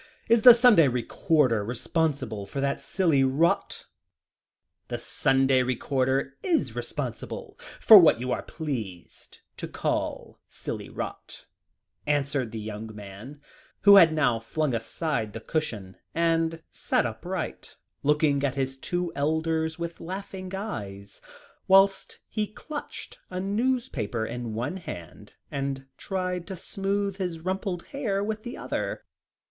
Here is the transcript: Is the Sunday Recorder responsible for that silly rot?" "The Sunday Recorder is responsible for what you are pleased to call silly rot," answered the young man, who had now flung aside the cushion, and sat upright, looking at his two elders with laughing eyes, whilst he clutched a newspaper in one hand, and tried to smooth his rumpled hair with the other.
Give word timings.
Is 0.27 0.41
the 0.41 0.55
Sunday 0.55 0.87
Recorder 0.87 1.63
responsible 1.63 2.47
for 2.47 2.59
that 2.59 2.81
silly 2.81 3.23
rot?" 3.23 3.85
"The 4.87 4.97
Sunday 4.97 5.61
Recorder 5.61 6.37
is 6.41 6.75
responsible 6.75 7.55
for 7.79 7.99
what 7.99 8.19
you 8.19 8.31
are 8.31 8.41
pleased 8.41 9.41
to 9.57 9.67
call 9.67 10.39
silly 10.47 10.89
rot," 10.89 11.45
answered 12.07 12.51
the 12.51 12.59
young 12.59 12.95
man, 12.95 13.41
who 13.81 13.97
had 13.97 14.11
now 14.11 14.39
flung 14.39 14.73
aside 14.73 15.33
the 15.33 15.39
cushion, 15.39 15.97
and 16.15 16.63
sat 16.71 17.05
upright, 17.05 17.75
looking 18.01 18.43
at 18.43 18.55
his 18.55 18.79
two 18.79 19.13
elders 19.15 19.77
with 19.77 20.01
laughing 20.01 20.55
eyes, 20.55 21.21
whilst 21.67 22.17
he 22.27 22.47
clutched 22.47 23.19
a 23.29 23.39
newspaper 23.39 24.25
in 24.25 24.55
one 24.55 24.77
hand, 24.77 25.35
and 25.51 25.85
tried 25.95 26.47
to 26.47 26.55
smooth 26.55 27.17
his 27.17 27.41
rumpled 27.41 27.83
hair 27.91 28.23
with 28.23 28.41
the 28.41 28.57
other. 28.57 29.03